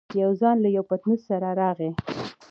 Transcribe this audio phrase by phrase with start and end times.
[0.21, 1.89] يو ځوان له يوه پتنوس سره راغی.